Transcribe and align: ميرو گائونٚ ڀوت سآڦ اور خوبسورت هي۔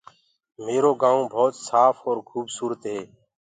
ميرو 0.63 0.91
گائونٚ 1.01 1.29
ڀوت 1.33 1.53
سآڦ 1.67 1.95
اور 2.05 2.17
خوبسورت 2.29 2.81
هي۔ 2.91 2.99